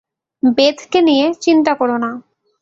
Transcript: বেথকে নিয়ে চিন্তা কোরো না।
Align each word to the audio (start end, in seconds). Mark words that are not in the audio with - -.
বেথকে 0.43 0.99
নিয়ে 1.01 1.25
চিন্তা 1.41 1.71
কোরো 1.73 1.97
না। 1.97 2.11